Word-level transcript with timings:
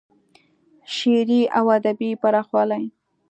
شعري 0.95 1.41
او 1.57 1.65
ادبي 1.77 2.09
پراخوالی 2.21 2.83